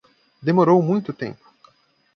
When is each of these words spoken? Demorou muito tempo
Demorou 0.41 0.81
muito 0.81 1.13
tempo 1.13 1.53